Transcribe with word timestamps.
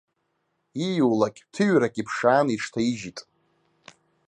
Ииулак, 0.85 1.35
ҭыҩрак 1.53 1.95
иԥшаан, 2.01 2.47
иҽҭаижьит. 2.53 3.19